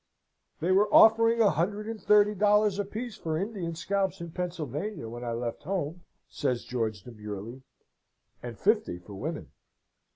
"They 0.61 0.71
were 0.71 0.91
offering 0.91 1.41
a 1.41 1.51
hundred 1.51 1.87
and 1.87 2.01
thirty 2.01 2.33
dollars 2.33 2.79
apiece 2.79 3.17
for 3.17 3.37
Indian 3.37 3.75
scalps 3.75 4.19
in 4.19 4.31
Pennsylvania, 4.31 5.07
when 5.07 5.23
I 5.23 5.33
left 5.33 5.61
home," 5.61 6.01
says 6.27 6.63
George, 6.63 7.03
demurely, 7.03 7.61
"and 8.41 8.57
fifty 8.57 8.97
for 8.97 9.13
women." 9.13 9.51